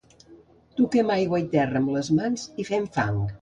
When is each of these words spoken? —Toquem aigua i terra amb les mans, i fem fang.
—Toquem 0.79 1.11
aigua 1.15 1.41
i 1.43 1.45
terra 1.51 1.79
amb 1.85 1.93
les 1.97 2.11
mans, 2.21 2.47
i 2.65 2.67
fem 2.73 2.89
fang. 2.99 3.23